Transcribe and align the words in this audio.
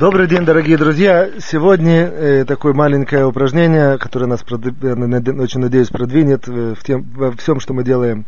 Добрый 0.00 0.26
день, 0.28 0.46
дорогие 0.46 0.78
друзья. 0.78 1.28
Сегодня 1.40 2.06
э, 2.06 2.44
такое 2.46 2.72
маленькое 2.72 3.26
упражнение, 3.26 3.98
которое 3.98 4.24
нас, 4.24 4.42
прод... 4.42 4.64
очень 4.64 5.60
надеюсь, 5.60 5.88
продвинет 5.88 6.48
в 6.48 6.82
тем, 6.82 7.02
во 7.12 7.32
всем, 7.32 7.60
что 7.60 7.74
мы 7.74 7.84
делаем 7.84 8.24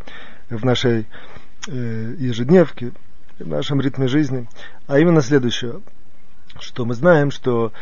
в 0.50 0.66
нашей 0.66 1.06
э, 1.69 2.14
ежедневке, 2.19 2.93
в 3.38 3.48
нашем 3.48 3.80
ритме 3.80 4.06
жизни. 4.06 4.46
А 4.87 4.98
именно 4.98 5.22
следующее, 5.22 5.80
что 6.61 6.85
мы 6.85 6.93
знаем, 6.93 7.30
что 7.30 7.72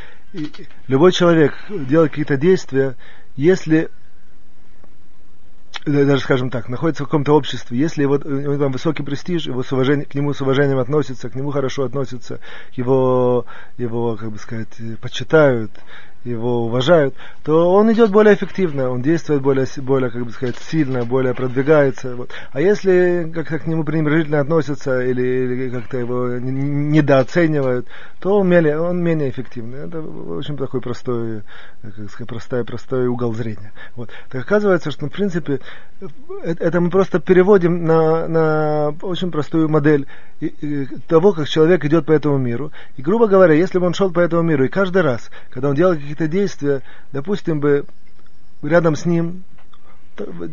любой 0.86 1.10
человек 1.10 1.52
делает 1.68 2.10
какие-то 2.10 2.36
действия, 2.36 2.94
если 3.34 3.90
даже, 5.86 6.22
скажем 6.22 6.50
так, 6.50 6.68
находится 6.68 7.04
в 7.04 7.06
каком-то 7.06 7.32
обществе, 7.32 7.78
если 7.78 8.02
его, 8.02 8.14
у 8.22 8.28
него 8.28 8.58
там 8.58 8.72
высокий 8.72 9.02
престиж, 9.02 9.46
его 9.46 9.62
с 9.62 9.72
уважением, 9.72 10.06
к 10.08 10.14
нему 10.14 10.34
с 10.34 10.40
уважением 10.40 10.78
относятся, 10.78 11.30
к 11.30 11.34
нему 11.34 11.50
хорошо 11.50 11.84
относятся, 11.84 12.40
его, 12.72 13.46
его, 13.78 14.16
как 14.16 14.32
бы 14.32 14.38
сказать, 14.38 14.68
почитают, 15.00 15.70
его 16.24 16.64
уважают, 16.64 17.14
то 17.44 17.72
он 17.72 17.90
идет 17.92 18.10
более 18.10 18.34
эффективно, 18.34 18.90
он 18.90 19.00
действует 19.00 19.42
более, 19.42 19.66
более 19.78 20.10
как 20.10 20.24
бы 20.24 20.30
сказать, 20.30 20.56
сильно, 20.56 21.04
более 21.04 21.34
продвигается. 21.34 22.14
Вот. 22.14 22.30
А 22.52 22.60
если 22.60 23.30
как-то 23.34 23.58
к 23.58 23.66
нему 23.66 23.84
пренебрежительно 23.84 24.40
относятся 24.40 25.00
или, 25.00 25.22
или 25.22 25.70
как-то 25.70 25.96
его 25.96 26.28
недооценивают, 26.38 27.86
то 28.20 28.38
он 28.38 28.48
менее, 28.48 28.78
он 28.78 29.02
менее 29.02 29.30
эффективный. 29.30 29.86
Это 29.86 30.02
очень 30.02 30.56
такой 30.56 30.80
простой, 30.80 31.42
как 31.82 32.10
сказать, 32.10 32.28
простой, 32.28 32.64
простой 32.64 33.06
угол 33.06 33.32
зрения. 33.32 33.72
Вот. 33.96 34.10
Так 34.28 34.42
оказывается, 34.42 34.90
что 34.90 35.06
в 35.06 35.10
принципе 35.10 35.60
это 36.42 36.80
мы 36.80 36.90
просто 36.90 37.18
переводим 37.18 37.84
на, 37.84 38.28
на 38.28 38.94
очень 39.02 39.30
простую 39.30 39.68
модель 39.68 40.06
того, 41.08 41.32
как 41.32 41.48
человек 41.48 41.84
идет 41.84 42.06
по 42.06 42.12
этому 42.12 42.38
миру. 42.38 42.72
И, 42.96 43.02
грубо 43.02 43.26
говоря, 43.26 43.54
если 43.54 43.78
бы 43.78 43.86
он 43.86 43.94
шел 43.94 44.10
по 44.10 44.20
этому 44.20 44.42
миру, 44.42 44.64
и 44.64 44.68
каждый 44.68 45.02
раз, 45.02 45.30
когда 45.50 45.68
он 45.68 45.74
делает 45.74 46.00
какие-то 46.10 46.28
действия, 46.30 46.82
допустим 47.12 47.60
бы, 47.60 47.86
рядом 48.62 48.96
с 48.96 49.06
ним 49.06 49.44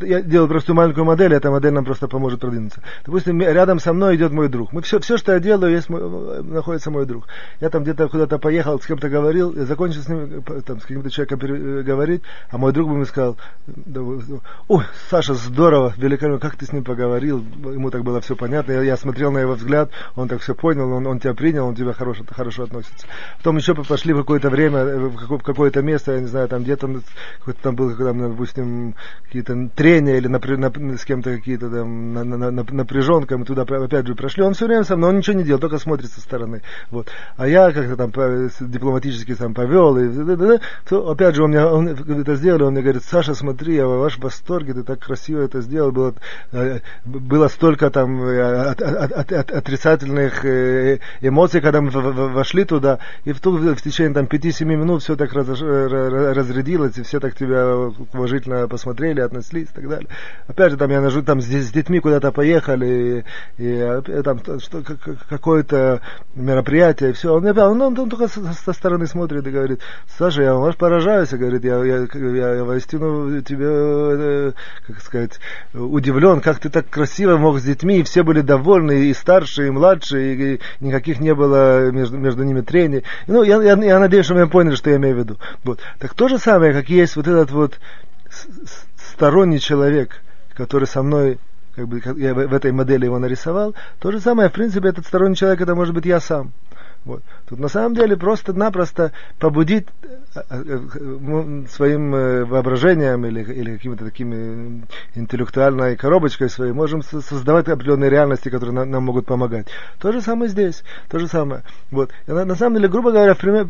я 0.02 0.22
делаю 0.22 0.50
просто 0.50 0.74
маленькую 0.74 1.06
модель, 1.06 1.34
эта 1.34 1.50
модель 1.52 1.74
нам 1.74 1.86
просто 1.86 2.08
поможет 2.08 2.40
продвинуться. 2.40 2.82
Допустим, 3.06 3.42
рядом 3.42 3.80
со 3.80 3.94
мной 3.94 4.16
идет 4.16 4.32
мой 4.32 4.50
друг. 4.50 4.74
Мы 4.74 4.82
все, 4.82 5.00
все, 5.00 5.18
что 5.18 5.34
я 5.34 5.40
делаю, 5.40 5.72
есть 5.72 5.90
мой, 5.90 6.44
находится 6.44 6.92
мой 6.92 7.06
друг. 7.06 7.28
Я 7.60 7.70
там 7.70 7.84
где-то 7.84 8.08
куда-то 8.08 8.40
поехал, 8.40 8.80
с 8.80 8.86
кем-то 8.86 9.10
говорил, 9.10 9.54
я 9.56 9.66
закончил 9.66 10.02
с 10.02 10.08
ним, 10.08 10.44
там, 10.66 10.80
с 10.80 10.84
каким-то 10.84 11.10
человеком 11.10 11.40
э, 11.42 11.84
говорить, 11.84 12.22
а 12.50 12.58
мой 12.58 12.74
друг 12.74 12.90
бы 12.90 12.96
мне 12.96 13.06
сказал, 13.06 13.38
ой, 14.68 14.84
Саша, 15.10 15.34
здорово, 15.34 15.94
великолепно, 15.98 16.40
как 16.40 16.58
ты 16.58 16.66
с 16.66 16.74
ним 16.74 16.84
поговорил, 16.84 17.40
ему 17.40 17.90
так 17.92 18.04
было 18.04 18.22
все 18.22 18.36
понятно, 18.36 18.74
я, 18.74 18.82
я 18.82 18.98
смотрел 18.98 19.32
на 19.32 19.40
его 19.40 19.54
взгляд, 19.54 19.90
он 20.16 20.28
так 20.28 20.42
все 20.42 20.56
понял, 20.56 20.92
он, 20.92 21.06
он 21.08 21.20
тебя 21.20 21.34
принял, 21.34 21.68
он 21.68 21.76
тебя 21.76 21.94
хорошо, 21.94 22.24
хорошо 22.30 22.64
относится. 22.64 23.08
Потом 23.38 23.58
еще 23.58 23.76
пошли 23.76 24.14
в 24.14 24.18
какое-то 24.18 24.50
время, 24.50 24.80
э, 24.80 24.98
в 24.98 25.40
какое-то 25.40 25.82
место, 25.82 26.14
я 26.14 26.20
не 26.20 26.28
знаю, 26.28 26.48
там 26.48 26.64
где-то, 26.64 27.02
там 27.62 27.76
был, 27.76 27.96
там, 27.96 28.20
допустим, 28.20 28.96
какие-то 29.24 29.54
трения 29.76 30.18
или 30.18 30.28
напря, 30.28 30.58
нап, 30.58 30.78
с 30.78 31.06
кем-то 31.06 31.36
какие-то 31.36 31.70
там 31.70 32.14
на, 32.14 32.24
на, 32.24 32.52
на, 32.52 32.64
напряженка, 32.64 33.38
мы 33.38 33.46
туда 33.46 33.64
опять 33.64 34.08
же 34.08 34.16
прошли, 34.16 34.44
он 34.44 34.54
все 34.54 34.66
время 34.66 34.84
со 34.84 34.96
мной, 34.96 35.10
он 35.10 35.18
ничего 35.18 35.38
не 35.38 35.44
делал, 35.44 35.60
только 35.60 35.78
смотрит 35.78 36.12
со 36.12 36.22
стороны. 36.22 36.62
Вот. 36.92 37.10
А 37.36 37.48
я 37.48 37.72
как-то 37.72 37.96
там 37.96 38.12
дипломатически 38.60 39.34
сам 39.34 39.54
повел, 39.54 39.98
и 39.98 40.60
то 40.88 41.10
опять 41.10 41.36
же 41.36 41.44
он, 41.44 41.52
мне, 41.52 41.66
он 41.66 41.88
это 41.88 42.36
сделал, 42.36 42.68
он 42.68 42.74
мне 42.74 42.82
говорит, 42.82 43.04
Саша, 43.04 43.34
смотри, 43.34 43.76
я 43.76 43.88
в 43.88 44.00
вашем 44.00 44.24
восторге, 44.24 44.74
ты 44.74 44.84
так 44.84 45.00
красиво 45.00 45.42
это 45.42 45.62
сделал, 45.62 45.92
было, 45.92 46.14
э, 46.52 46.80
было 47.06 47.48
столько 47.48 47.90
там 47.90 48.22
э, 48.24 48.70
от, 48.72 48.82
от, 48.82 49.32
от, 49.32 49.52
отрицательных 49.52 50.46
э, 50.46 51.00
эмоций, 51.22 51.62
когда 51.62 51.82
мы 51.82 51.90
вошли 51.90 52.66
туда, 52.66 53.00
и 53.26 53.32
в, 53.32 53.40
ту, 53.40 53.58
в 53.58 53.82
течение 53.82 54.14
там 54.14 54.26
5-7 54.26 54.66
минут 54.66 55.04
все 55.04 55.16
так 55.16 55.34
раз, 55.34 55.48
разрядилось, 55.48 56.98
и 56.98 57.04
все 57.04 57.20
так 57.20 57.36
тебя 57.36 57.76
уважительно 58.14 58.68
посмотрели, 58.68 59.22
относились 59.22 59.37
отнеслись 59.38 59.70
и 59.70 59.74
так 59.74 59.88
далее. 59.88 60.08
Опять 60.48 60.72
же, 60.72 60.78
там 60.78 60.90
я 60.92 61.02
нажу, 61.02 61.22
там 61.24 61.42
с, 61.42 61.46
с 61.46 61.72
детьми 61.72 62.00
куда-то 62.00 62.32
поехали, 62.32 63.26
и, 63.58 63.64
и 63.68 64.22
там 64.24 64.40
что, 64.60 64.84
какое-то 65.30 66.02
мероприятие, 66.36 67.12
и 67.12 67.14
все. 67.14 67.34
Он, 67.34 67.46
он, 67.46 67.82
он, 67.82 68.00
он 68.00 68.10
только 68.10 68.28
со, 68.28 68.42
со 68.54 68.74
стороны 68.74 69.08
смотрит 69.08 69.46
и 69.48 69.52
говорит, 69.52 69.82
Саша, 70.18 70.44
я 70.44 70.54
ваш 70.54 70.76
поражаюсь, 70.76 71.30
говорит, 71.30 71.64
я, 71.64 71.84
я, 71.84 72.08
я, 72.14 72.54
я 72.56 72.64
воистину 72.64 73.42
тебе, 73.42 73.68
э, 73.68 74.52
как 74.88 75.02
сказать, 75.02 75.40
удивлен, 75.74 76.42
как 76.42 76.60
ты 76.60 76.70
так 76.70 76.90
красиво 76.90 77.38
мог 77.38 77.60
с 77.60 77.64
детьми, 77.64 78.00
и 78.00 78.04
все 78.04 78.24
были 78.24 78.42
довольны, 78.42 79.06
и 79.06 79.14
старшие, 79.14 79.68
и 79.68 79.72
младшие, 79.72 80.36
и, 80.36 80.56
и 80.56 80.60
никаких 80.80 81.20
не 81.20 81.34
было 81.34 81.92
между, 81.92 82.18
между 82.18 82.44
ними 82.44 82.62
трений. 82.62 83.04
Ну, 83.28 83.44
я, 83.44 83.62
я, 83.62 83.76
я 83.76 84.00
надеюсь, 84.00 84.26
что 84.26 84.36
вы 84.36 84.48
поняли, 84.48 84.76
что 84.76 84.90
я 84.90 84.98
имею 84.98 85.16
в 85.16 85.20
виду. 85.20 85.38
Вот. 85.64 85.80
Так 86.00 86.14
то 86.14 86.28
же 86.28 86.38
самое, 86.38 86.74
как 86.74 86.90
есть 86.90 87.16
вот 87.16 87.28
этот 87.28 87.52
вот 87.52 87.80
сторонний 88.96 89.60
человек, 89.60 90.22
который 90.54 90.86
со 90.86 91.04
мной, 91.04 91.40
как 91.76 91.88
бы, 91.88 92.02
я 92.18 92.34
в 92.34 92.54
этой 92.54 92.72
модели 92.72 93.06
его 93.06 93.20
нарисовал, 93.20 93.76
то 94.00 94.12
же 94.12 94.20
самое, 94.20 94.50
в 94.50 94.54
принципе, 94.54 94.90
этот 94.90 95.06
сторонний 95.06 95.36
человек, 95.36 95.62
это 95.62 95.76
может 95.76 95.94
быть 95.94 96.06
я 96.06 96.20
сам. 96.20 96.52
Вот. 97.08 97.24
Тут 97.48 97.60
на 97.60 97.70
самом 97.70 97.96
деле 97.96 98.18
просто-напросто 98.18 99.14
побудить 99.40 99.88
э, 100.36 100.42
э, 100.50 100.80
э, 100.94 101.64
своим 101.70 102.12
воображением 102.12 103.26
или, 103.26 103.42
или 103.42 103.78
какими-то 103.78 104.04
такими 104.04 104.84
интеллектуальной 105.16 105.96
коробочкой 105.96 106.50
своей 106.50 106.74
можем 106.74 107.02
создавать 107.04 107.70
определенные 107.70 108.10
реальности, 108.10 108.50
которые 108.50 108.76
нам, 108.76 108.92
нам 108.92 109.04
могут 109.04 109.26
помогать. 109.26 109.68
То 110.00 110.12
же 110.12 110.20
самое 110.20 110.50
здесь, 110.50 110.84
то 111.08 111.18
же 111.18 111.30
самое. 111.30 111.64
Вот. 111.92 112.12
И 112.28 112.32
на, 112.32 112.44
на 112.44 112.56
самом 112.56 112.76
деле, 112.76 112.90
грубо 112.90 113.12
говоря, 113.12 113.36
в 113.36 113.38
пример, 113.38 113.68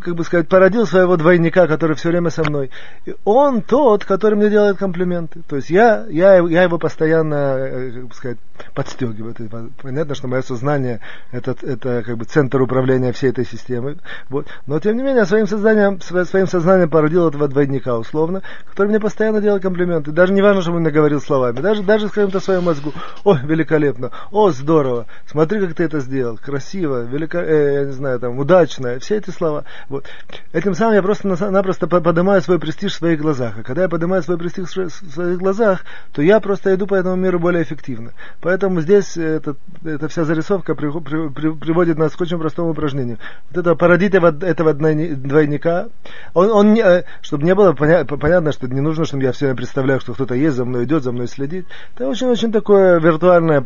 как 0.00 0.14
бы 0.14 0.22
сказать, 0.22 0.46
породил 0.46 0.86
своего 0.86 1.16
двойника, 1.16 1.66
который 1.66 1.96
все 1.96 2.10
время 2.10 2.28
со 2.28 2.44
мной. 2.44 2.70
И 3.06 3.14
он 3.24 3.62
тот, 3.62 4.04
который 4.04 4.34
мне 4.34 4.50
делает 4.50 4.76
комплименты. 4.76 5.40
То 5.48 5.56
есть 5.56 5.70
я, 5.70 6.04
я, 6.10 6.36
я 6.36 6.64
его 6.64 6.76
постоянно, 6.76 7.90
как 7.94 8.06
бы 8.08 8.14
сказать, 8.14 8.38
подстегиваю. 8.74 9.34
Понятно, 9.80 10.14
что 10.14 10.28
мое 10.28 10.42
сознание 10.42 11.00
это, 11.30 11.56
это 11.62 12.02
как 12.02 12.18
бы 12.18 12.26
центр 12.26 12.41
центр 12.42 12.60
управления 12.60 13.12
всей 13.12 13.30
этой 13.30 13.46
системой. 13.46 13.98
Вот. 14.28 14.48
Но 14.66 14.80
тем 14.80 14.96
не 14.96 15.02
менее, 15.02 15.24
своим 15.26 15.46
сознанием, 15.46 16.00
своим 16.00 16.48
сознанием 16.48 16.90
породил 16.90 17.28
этого 17.28 17.46
двойника, 17.46 17.96
условно, 17.96 18.42
который 18.68 18.88
мне 18.88 18.98
постоянно 18.98 19.40
делал 19.40 19.60
комплименты. 19.60 20.10
Даже 20.10 20.32
не 20.32 20.42
важно, 20.42 20.62
что 20.62 20.72
он 20.72 20.80
мне 20.80 20.90
говорил 20.90 21.20
словами. 21.20 21.60
Даже, 21.60 21.82
даже 21.84 22.08
скажем 22.08 22.32
то 22.32 22.40
своему 22.40 22.66
мозгу. 22.66 22.92
О, 23.24 23.36
великолепно. 23.36 24.10
О, 24.32 24.50
здорово. 24.50 25.06
Смотри, 25.26 25.60
как 25.60 25.74
ты 25.74 25.84
это 25.84 26.00
сделал. 26.00 26.36
Красиво, 26.36 27.02
велико, 27.04 27.38
э, 27.38 27.74
я 27.74 27.84
не 27.84 27.92
знаю, 27.92 28.18
там, 28.18 28.38
удачно. 28.38 28.98
Все 28.98 29.18
эти 29.18 29.30
слова. 29.30 29.64
Вот. 29.88 30.06
Этим 30.52 30.74
самым 30.74 30.94
я 30.94 31.02
просто-напросто 31.02 31.86
поднимаю 31.86 32.42
свой 32.42 32.58
престиж 32.58 32.92
в 32.92 32.96
своих 32.96 33.20
глазах. 33.20 33.58
А 33.58 33.62
когда 33.62 33.82
я 33.82 33.88
поднимаю 33.88 34.22
свой 34.22 34.36
престиж 34.36 34.76
в 34.76 34.90
своих 34.90 35.38
глазах, 35.38 35.84
то 36.12 36.22
я 36.22 36.40
просто 36.40 36.74
иду 36.74 36.86
по 36.88 36.96
этому 36.96 37.14
миру 37.14 37.38
более 37.38 37.62
эффективно. 37.62 38.12
Поэтому 38.40 38.80
здесь 38.80 39.16
это, 39.16 39.54
эта 39.84 40.08
вся 40.08 40.24
зарисовка 40.24 40.74
при, 40.74 40.90
при, 40.90 41.28
при, 41.28 41.52
приводит 41.52 41.98
нас 41.98 42.16
к 42.16 42.20
очень 42.20 42.31
простому 42.38 42.70
упражнению. 42.70 43.18
Вот 43.50 43.58
это 43.58 43.74
породить 43.74 44.14
этого 44.14 44.72
двойника, 44.72 45.88
он, 46.34 46.50
он 46.50 46.76
э, 46.76 47.04
чтобы 47.20 47.44
не 47.44 47.54
было 47.54 47.72
поня- 47.72 48.04
понятно, 48.04 48.52
что 48.52 48.68
не 48.68 48.80
нужно, 48.80 49.04
чтобы 49.04 49.22
я 49.24 49.32
все 49.32 49.46
время 49.46 49.56
представляю, 49.56 50.00
что 50.00 50.14
кто-то 50.14 50.34
есть, 50.34 50.56
за 50.56 50.64
мной 50.64 50.84
идет, 50.84 51.02
за 51.02 51.12
мной 51.12 51.28
следит. 51.28 51.66
Это 51.94 52.08
очень-очень 52.08 52.52
такое 52.52 52.98
виртуальное 53.00 53.64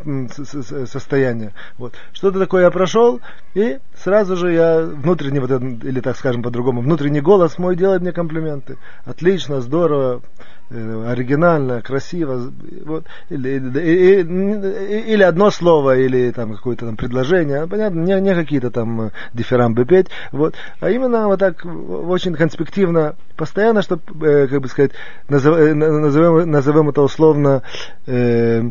состояние. 0.87 1.53
Вот. 1.79 1.95
Что-то 2.13 2.39
такое 2.39 2.65
я 2.65 2.71
прошел, 2.71 3.21
и 3.55 3.79
сразу 3.97 4.37
же 4.37 4.53
я 4.53 4.81
внутренний, 4.83 5.41
вот 5.41 5.51
этот, 5.51 5.85
или 5.85 6.01
так 6.01 6.17
скажем 6.17 6.43
по-другому, 6.43 6.81
внутренний 6.81 7.21
голос 7.21 7.59
мой 7.59 7.77
делает 7.77 8.03
мне 8.03 8.13
комплименты. 8.13 8.77
Отлично, 9.05 9.61
здорово, 9.61 10.23
оригинально, 10.71 11.81
красиво, 11.81 12.53
вот, 12.85 13.05
или, 13.29 13.51
или, 13.51 15.13
или 15.13 15.23
одно 15.23 15.51
слово, 15.51 15.99
или 15.99 16.31
там 16.33 16.55
какое-то 16.55 16.87
там 16.87 16.97
предложение, 16.97 17.67
понятно, 17.67 18.01
не, 18.01 18.21
не 18.21 18.35
какие-то 18.35 18.71
там 18.71 19.01
э, 19.01 19.11
дифирамбы 19.33 19.85
петь, 19.85 20.09
вот, 20.33 20.55
а 20.81 20.91
именно 20.91 21.29
вот 21.29 21.39
так 21.39 21.65
очень 21.65 22.35
конспективно, 22.35 23.15
постоянно, 23.37 23.83
чтобы, 23.83 24.03
э, 24.27 24.49
как 24.49 24.61
бы 24.61 24.69
сказать, 24.69 24.93
назовем, 25.29 26.51
назовем, 26.51 26.89
это 26.89 27.03
условно 27.03 27.63
э, 28.07 28.71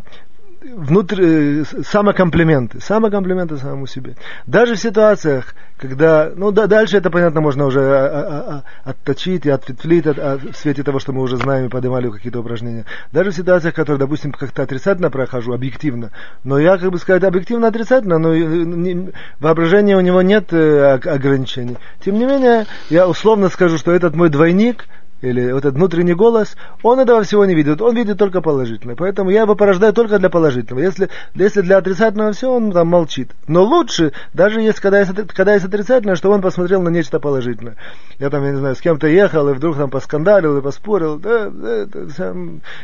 внутрь, 0.73 1.21
э, 1.21 1.63
самокомплименты, 1.83 2.79
самокомплименты 2.81 3.57
самому 3.57 3.87
себе. 3.87 4.15
Даже 4.45 4.75
в 4.75 4.79
ситуациях, 4.79 5.55
когда, 5.77 6.31
ну 6.35 6.51
да, 6.51 6.67
дальше 6.67 6.97
это, 6.97 7.09
понятно, 7.09 7.41
можно 7.41 7.65
уже 7.65 7.81
а, 7.81 8.05
а, 8.05 8.63
а, 8.83 8.89
отточить 8.89 9.45
и 9.45 9.49
ответвлить 9.49 10.07
от, 10.07 10.19
от, 10.19 10.43
в 10.43 10.55
свете 10.55 10.83
того, 10.83 10.99
что 10.99 11.13
мы 11.13 11.21
уже 11.21 11.37
знаем 11.37 11.65
и 11.65 11.69
поднимали 11.69 12.09
какие-то 12.09 12.39
упражнения. 12.39 12.85
Даже 13.11 13.31
в 13.31 13.35
ситуациях, 13.35 13.73
которые, 13.73 13.99
допустим, 13.99 14.31
как-то 14.31 14.63
отрицательно 14.63 15.09
прохожу, 15.09 15.53
объективно, 15.53 16.11
но 16.43 16.59
я, 16.59 16.77
как 16.77 16.91
бы 16.91 16.97
сказать, 16.97 17.23
объективно 17.23 17.67
отрицательно, 17.67 18.17
но 18.17 18.35
не, 18.35 19.11
воображения 19.39 19.97
у 19.97 20.01
него 20.01 20.21
нет 20.21 20.51
э, 20.51 20.93
ограничений. 20.93 21.77
Тем 22.03 22.17
не 22.17 22.25
менее, 22.25 22.65
я 22.89 23.07
условно 23.07 23.49
скажу, 23.49 23.77
что 23.77 23.91
этот 23.91 24.15
мой 24.15 24.29
двойник– 24.29 24.85
или 25.25 25.51
вот 25.51 25.65
этот 25.65 25.75
внутренний 25.75 26.13
голос, 26.13 26.55
он 26.83 26.99
этого 26.99 27.23
всего 27.23 27.45
не 27.45 27.55
видит, 27.55 27.81
он 27.81 27.95
видит 27.95 28.17
только 28.17 28.41
положительное. 28.41 28.95
Поэтому 28.95 29.29
я 29.29 29.41
его 29.41 29.55
порождаю 29.55 29.93
только 29.93 30.19
для 30.19 30.29
положительного. 30.29 30.83
Если, 30.83 31.09
если 31.33 31.61
для 31.61 31.77
отрицательного 31.77 32.31
все, 32.31 32.51
он 32.51 32.71
там 32.71 32.87
молчит. 32.87 33.31
Но 33.47 33.63
лучше, 33.63 34.13
даже 34.33 34.61
если 34.61 34.81
когда 34.81 34.99
есть, 34.99 35.11
когда 35.33 35.53
есть 35.53 35.65
отрицательное, 35.65 36.15
что 36.15 36.31
он 36.31 36.41
посмотрел 36.41 36.81
на 36.81 36.89
нечто 36.89 37.19
положительное. 37.19 37.75
Я 38.19 38.29
там, 38.29 38.43
я 38.45 38.51
не 38.51 38.57
знаю, 38.57 38.75
с 38.75 38.81
кем-то 38.81 39.07
ехал, 39.07 39.49
и 39.49 39.53
вдруг 39.53 39.77
там 39.77 39.89
поскандалил 39.89 40.57
и 40.57 40.61
поспорил. 40.61 41.17
Да, 41.17 41.49
да, 41.49 41.85
да, 41.85 42.35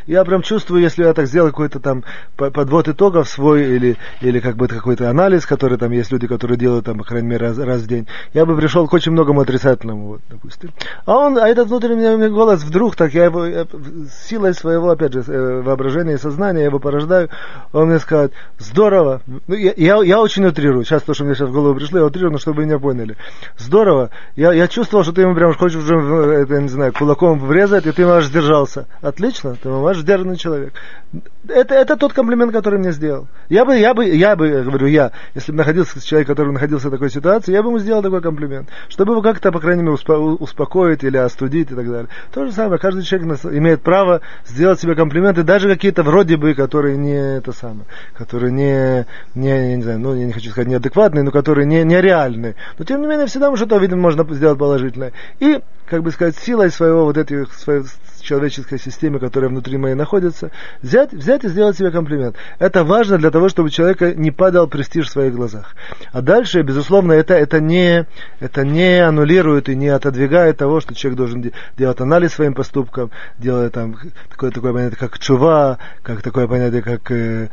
я 0.06 0.24
прям 0.24 0.42
чувствую, 0.42 0.82
если 0.82 1.04
я 1.04 1.14
так 1.14 1.26
сделал 1.26 1.48
какой-то 1.48 1.80
там 1.80 2.04
подвод 2.36 2.88
итогов 2.88 3.28
свой, 3.28 3.64
или, 3.64 3.96
или 4.20 4.40
как 4.40 4.56
бы 4.56 4.68
какой-то 4.68 5.08
анализ, 5.08 5.46
который 5.46 5.78
там 5.78 5.92
есть 5.92 6.10
люди, 6.10 6.26
которые 6.26 6.58
делают 6.58 6.86
там, 6.86 6.98
по 6.98 7.04
крайней 7.04 7.28
мере, 7.28 7.46
раз, 7.46 7.58
раз 7.58 7.82
в 7.82 7.86
день, 7.86 8.06
я 8.34 8.44
бы 8.44 8.56
пришел 8.56 8.88
к 8.88 8.92
очень 8.92 9.12
многому 9.12 9.40
отрицательному, 9.40 10.06
вот, 10.08 10.20
допустим. 10.28 10.70
А 11.06 11.16
он, 11.18 11.38
а 11.38 11.48
этот 11.48 11.68
внутренний 11.68 12.02
голос 12.32 12.62
вдруг 12.62 12.96
так, 12.96 13.14
я 13.14 13.26
его 13.26 13.46
я, 13.46 13.66
силой 14.26 14.54
своего, 14.54 14.90
опять 14.90 15.12
же, 15.12 15.22
э, 15.26 15.62
воображения 15.62 16.14
и 16.14 16.18
сознания, 16.18 16.60
я 16.60 16.66
его 16.66 16.78
порождаю, 16.78 17.28
он 17.72 17.88
мне 17.88 17.98
скажет, 17.98 18.32
здорово, 18.58 19.22
ну, 19.46 19.54
я, 19.54 19.72
я, 19.76 20.02
я 20.02 20.20
очень 20.20 20.44
утрирую, 20.44 20.84
сейчас 20.84 21.02
то, 21.02 21.14
что 21.14 21.24
мне 21.24 21.34
сейчас 21.34 21.48
в 21.48 21.52
голову 21.52 21.74
пришло, 21.74 21.98
я 21.98 22.04
утрирую, 22.06 22.32
но 22.32 22.38
чтобы 22.38 22.58
вы 22.58 22.66
меня 22.66 22.78
поняли. 22.78 23.16
Здорово, 23.58 24.10
я, 24.36 24.52
я 24.52 24.68
чувствовал, 24.68 25.04
что 25.04 25.12
ты 25.12 25.22
ему 25.22 25.34
прям 25.34 25.54
хочешь 25.54 25.76
уже, 25.76 25.94
это, 25.94 26.60
не 26.60 26.68
знаю, 26.68 26.92
кулаком 26.92 27.38
врезать, 27.38 27.86
и 27.86 27.92
ты 27.92 28.02
ему 28.02 28.12
аж 28.12 28.26
сдержался. 28.26 28.86
Отлично, 29.00 29.56
ты 29.62 29.68
аж 29.68 29.98
сдержанный 29.98 30.36
человек. 30.36 30.72
Это, 31.48 31.74
это 31.74 31.96
тот 31.96 32.12
комплимент, 32.12 32.52
который 32.52 32.78
мне 32.78 32.92
сделал. 32.92 33.26
Я 33.48 33.64
бы, 33.64 33.76
я 33.76 33.94
бы, 33.94 34.06
я 34.06 34.36
бы, 34.36 34.62
говорю, 34.62 34.86
я, 34.86 35.12
если 35.34 35.52
бы 35.52 35.58
находился 35.58 36.00
с 36.00 36.02
человеком, 36.02 36.34
который 36.34 36.52
находился 36.52 36.88
в 36.88 36.90
такой 36.90 37.10
ситуации, 37.10 37.52
я 37.52 37.62
бы 37.62 37.68
ему 37.68 37.78
сделал 37.78 38.02
такой 38.02 38.22
комплимент, 38.22 38.68
чтобы 38.88 39.12
его 39.12 39.22
как-то, 39.22 39.52
по 39.52 39.60
крайней 39.60 39.82
мере, 39.82 39.94
успокоить 39.94 41.04
или 41.04 41.16
остудить 41.16 41.70
и 41.70 41.74
так 41.74 41.90
далее. 41.90 42.08
То 42.32 42.44
же 42.44 42.52
самое, 42.52 42.80
каждый 42.80 43.02
человек 43.02 43.38
имеет 43.44 43.82
право 43.82 44.20
сделать 44.46 44.80
себе 44.80 44.94
комплименты, 44.94 45.42
даже 45.42 45.68
какие-то 45.68 46.02
вроде 46.02 46.36
бы, 46.36 46.54
которые 46.54 46.96
не 46.96 47.14
это 47.38 47.52
самое, 47.52 47.84
которые 48.14 48.52
не, 48.52 49.06
не, 49.34 49.48
я 49.48 49.76
не 49.76 49.82
знаю, 49.82 50.00
ну, 50.00 50.14
я 50.14 50.24
не 50.24 50.32
хочу 50.32 50.50
сказать 50.50 50.68
неадекватные, 50.68 51.22
но 51.22 51.30
которые 51.30 51.66
не, 51.66 51.84
нереальные. 51.84 52.54
Но, 52.78 52.84
тем 52.84 53.00
не 53.00 53.06
менее, 53.06 53.26
всегда 53.26 53.54
что-то, 53.56 53.76
видимо, 53.78 54.02
можно 54.02 54.26
сделать 54.34 54.58
положительное. 54.58 55.12
И, 55.40 55.60
как 55.92 56.02
бы 56.02 56.10
сказать, 56.10 56.38
силой 56.38 56.70
своего 56.70 57.04
вот 57.04 57.18
этих, 57.18 57.52
своей 57.52 57.82
человеческой 58.22 58.78
системе, 58.78 59.18
которая 59.18 59.50
внутри 59.50 59.76
моей 59.76 59.94
находится, 59.94 60.50
взять, 60.80 61.12
взять 61.12 61.44
и 61.44 61.48
сделать 61.48 61.76
себе 61.76 61.90
комплимент. 61.90 62.36
Это 62.58 62.82
важно 62.82 63.18
для 63.18 63.30
того, 63.30 63.50
чтобы 63.50 63.68
человека 63.68 64.14
не 64.14 64.30
падал 64.30 64.68
престиж 64.68 65.08
в 65.08 65.10
своих 65.10 65.34
глазах. 65.34 65.74
А 66.12 66.22
дальше, 66.22 66.62
безусловно, 66.62 67.12
это, 67.12 67.34
это, 67.34 67.60
не, 67.60 68.06
это 68.40 68.64
не 68.64 69.04
аннулирует 69.04 69.68
и 69.68 69.76
не 69.76 69.88
отодвигает 69.88 70.56
того, 70.56 70.80
что 70.80 70.94
человек 70.94 71.18
должен 71.18 71.52
делать 71.76 72.00
анализ 72.00 72.32
своим 72.32 72.54
поступкам, 72.54 73.10
делать 73.38 73.74
там 73.74 73.98
такое, 74.30 74.50
такое 74.50 74.72
понятие, 74.72 74.98
как 74.98 75.18
чува, 75.18 75.76
как 76.02 76.22
такое 76.22 76.46
понятие, 76.46 76.80
как 76.80 77.10
э, 77.10 77.48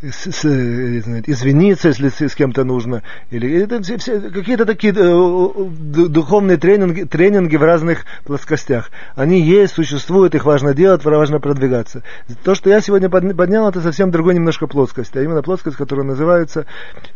с, 0.00 0.26
с, 0.26 0.44
э, 0.44 1.22
извиниться, 1.26 1.88
если 1.88 2.08
с, 2.08 2.20
с 2.20 2.34
кем-то 2.34 2.64
нужно, 2.64 3.02
или 3.30 3.66
все, 3.82 4.20
какие-то 4.20 4.64
такие 4.64 4.94
э, 4.96 6.08
духовные 6.08 6.56
тренинги, 6.56 7.02
тренинги 7.02 7.41
в 7.48 7.62
разных 7.62 8.04
плоскостях. 8.24 8.90
Они 9.14 9.40
есть 9.40 9.74
существуют, 9.74 10.34
их 10.34 10.44
важно 10.44 10.74
делать, 10.74 11.04
важно 11.04 11.40
продвигаться. 11.40 12.02
То, 12.44 12.54
что 12.54 12.70
я 12.70 12.80
сегодня 12.80 13.08
поднял, 13.08 13.68
это 13.68 13.80
совсем 13.80 14.10
другой 14.10 14.34
немножко 14.34 14.66
плоскость, 14.66 15.16
а 15.16 15.22
именно 15.22 15.42
плоскость, 15.42 15.76
которая 15.76 16.06
называется 16.06 16.66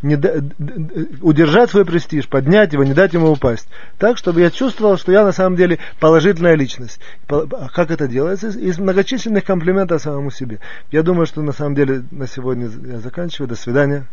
не 0.03 0.17
удержать 1.23 1.71
свой 1.71 1.85
престиж, 1.85 2.29
поднять 2.29 2.73
его, 2.73 2.85
не 2.85 2.95
дать 2.95 3.13
ему 3.13 3.31
упасть. 3.31 3.69
Так, 3.99 4.19
чтобы 4.19 4.41
я 4.41 4.51
чувствовал, 4.51 4.97
что 4.97 5.13
я 5.13 5.25
на 5.25 5.33
самом 5.33 5.57
деле 5.57 5.79
положительная 6.01 6.55
личность. 6.55 7.01
А 7.29 7.69
как 7.69 7.91
это 7.91 8.09
делается? 8.09 8.49
Из 8.49 8.79
многочисленных 8.79 9.45
комплиментов 9.45 10.03
самому 10.03 10.31
себе. 10.31 10.61
Я 10.91 11.03
думаю, 11.03 11.27
что 11.27 11.43
на 11.43 11.53
самом 11.53 11.75
деле 11.75 12.05
на 12.11 12.27
сегодня 12.27 12.69
я 12.87 12.99
заканчиваю. 12.99 13.49
До 13.49 13.57
свидания. 13.57 14.07